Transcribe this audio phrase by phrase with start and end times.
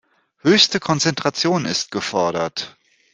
[0.39, 2.75] Höchste Konzentration ist gefordert.